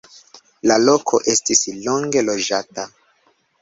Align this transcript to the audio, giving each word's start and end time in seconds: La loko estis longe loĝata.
La 0.71 0.77
loko 0.85 1.21
estis 1.35 1.63
longe 1.85 2.27
loĝata. 2.33 2.91